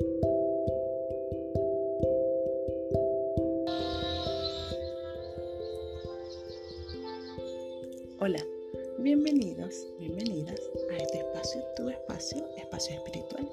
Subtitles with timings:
[0.00, 0.08] Hola,
[8.98, 10.60] bienvenidos, bienvenidas
[10.90, 13.48] a este espacio, tu espacio, espacio espiritual.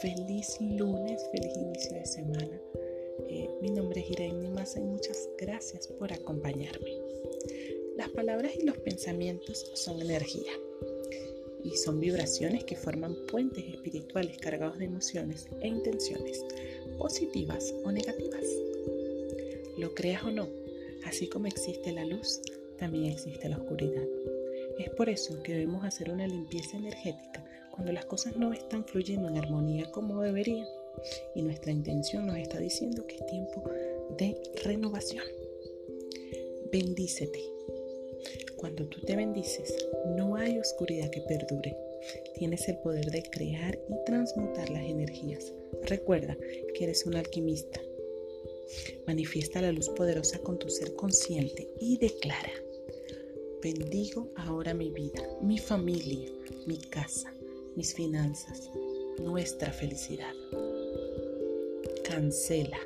[0.00, 2.60] Feliz lunes, feliz inicio de semana.
[3.28, 6.98] Eh, mi nombre es Irene Massa y muchas gracias por acompañarme.
[7.96, 10.52] Las palabras y los pensamientos son energía
[11.64, 16.44] y son vibraciones que forman puentes espirituales cargados de emociones e intenciones,
[16.98, 18.44] positivas o negativas.
[19.78, 20.48] Lo creas o no,
[21.04, 22.40] así como existe la luz,
[22.78, 24.04] también existe la oscuridad.
[24.78, 29.28] Es por eso que debemos hacer una limpieza energética cuando las cosas no están fluyendo
[29.28, 30.66] en armonía como deberían
[31.34, 33.62] y nuestra intención nos está diciendo que es tiempo
[34.18, 35.24] de renovación.
[36.72, 37.40] Bendícete.
[38.60, 41.74] Cuando tú te bendices, no hay oscuridad que perdure.
[42.34, 45.54] Tienes el poder de crear y transmutar las energías.
[45.84, 46.36] Recuerda
[46.74, 47.80] que eres un alquimista.
[49.06, 52.52] Manifiesta la luz poderosa con tu ser consciente y declara.
[53.62, 56.30] Bendigo ahora mi vida, mi familia,
[56.66, 57.34] mi casa,
[57.76, 58.70] mis finanzas,
[59.18, 60.34] nuestra felicidad.
[62.04, 62.78] Cancela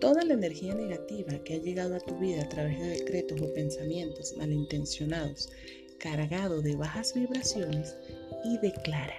[0.00, 3.52] toda la energía negativa que ha llegado a tu vida a través de decretos o
[3.52, 5.48] pensamientos malintencionados,
[5.98, 7.96] cargado de bajas vibraciones
[8.44, 9.16] y declara.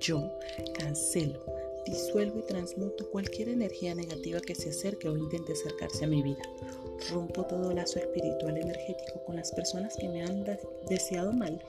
[0.00, 0.30] Yo
[0.78, 1.44] cancelo,
[1.86, 6.42] disuelvo y transmuto cualquier energía negativa que se acerque o intente acercarse a mi vida
[7.10, 10.44] Rompo todo lazo espiritual energético con las personas que me han
[10.88, 11.62] deseado mal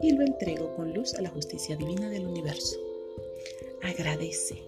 [0.00, 2.76] y lo entrego con luz a la justicia divina del universo.
[3.82, 4.62] Agradece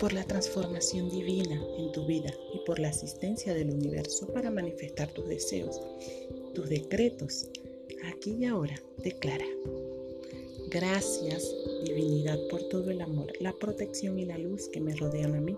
[0.00, 5.08] por la transformación divina en tu vida y por la asistencia del universo para manifestar
[5.12, 5.80] tus deseos,
[6.54, 7.46] tus decretos.
[8.12, 9.46] Aquí y ahora declara.
[10.70, 15.40] Gracias, divinidad, por todo el amor, la protección y la luz que me rodean a
[15.40, 15.56] mí,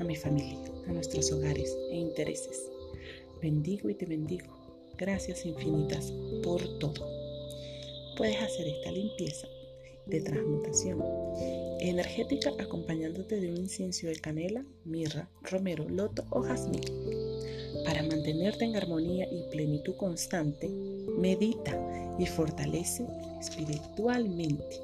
[0.00, 2.76] a mi familia, a nuestros hogares e intereses
[3.40, 4.46] bendigo y te bendigo.
[4.98, 6.12] Gracias infinitas
[6.42, 7.06] por todo.
[8.16, 9.46] Puedes hacer esta limpieza
[10.06, 11.02] de transmutación
[11.80, 16.82] energética acompañándote de un incienso de canela, mirra, romero, loto o jazmín.
[17.84, 21.78] Para mantenerte en armonía y plenitud constante, medita
[22.18, 23.06] y fortalece
[23.40, 24.80] espiritualmente.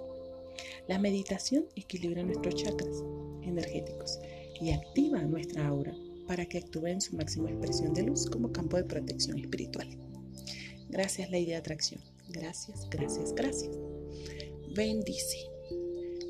[0.89, 3.03] La meditación equilibra nuestros chakras
[3.43, 4.19] energéticos
[4.61, 5.95] y activa nuestra aura
[6.27, 9.89] para que actúe en su máxima expresión de luz como campo de protección espiritual.
[10.89, 12.01] Gracias, ley de atracción.
[12.29, 13.77] Gracias, gracias, gracias.
[14.75, 15.52] Bendice.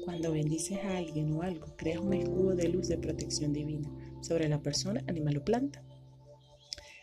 [0.04, 3.88] Cuando bendices a alguien o algo, creas un escudo de luz de protección divina
[4.20, 5.82] sobre la persona, animal o planta.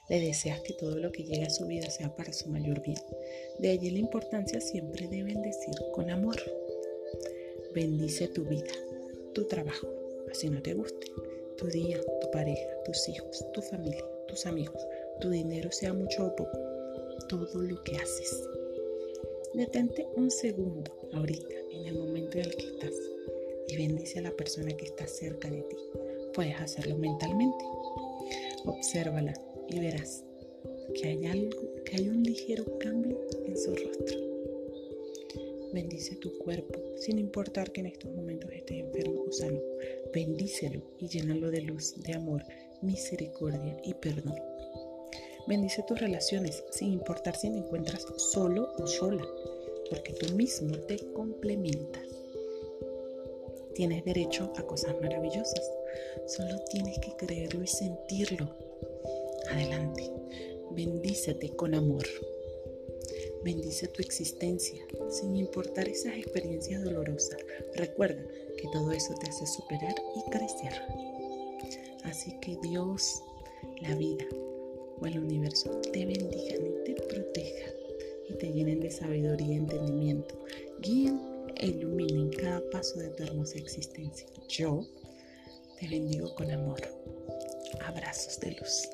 [0.10, 2.98] Le deseas que todo lo que llegue a su vida sea para su mayor bien.
[3.60, 6.38] De allí la importancia siempre de bendecir con amor.
[7.74, 8.72] Bendice tu vida,
[9.34, 9.88] tu trabajo,
[10.31, 11.08] así no te guste
[11.60, 14.81] tu día, tu pareja, tus hijos, tu familia, tus amigos,
[15.20, 16.58] tu dinero, sea mucho o poco,
[17.28, 18.48] todo lo que haces.
[19.54, 22.94] Detente un segundo ahorita, en el momento el que estás,
[23.68, 25.78] y bendice a la persona que está cerca de ti.
[26.34, 27.66] Puedes hacerlo mentalmente.
[28.66, 29.34] Obsérvala
[29.68, 30.24] y verás
[30.94, 34.20] que hay algo, que hay un ligero cambio en su rostro.
[35.74, 39.60] Bendice tu cuerpo, sin importar que en estos momentos estés enfermo o sano.
[40.14, 42.44] Bendícelo y llénalo de luz, de amor,
[42.82, 44.36] misericordia y perdón.
[45.48, 49.26] Bendice tus relaciones, sin importar si te encuentras solo o sola,
[49.90, 52.19] porque tú mismo te complementas.
[53.75, 55.72] Tienes derecho a cosas maravillosas,
[56.28, 58.56] solo tienes que creerlo y sentirlo.
[59.52, 60.12] Adelante,
[60.72, 62.06] bendícete con amor.
[63.44, 67.38] Bendice tu existencia, sin importar esas experiencias dolorosas.
[67.75, 68.22] Recuerda
[68.57, 70.74] que todo eso te hace superar y crecer.
[72.03, 73.24] Así que Dios,
[73.81, 74.25] la vida
[75.00, 77.74] o el universo te bendigan y te protejan
[78.28, 80.36] y te llenen de sabiduría y entendimiento.
[80.81, 84.28] Guíen e iluminen cada paso de tu hermosa existencia.
[84.47, 84.81] Yo
[85.80, 86.81] te bendigo con amor.
[87.86, 88.89] Abrazos de luz.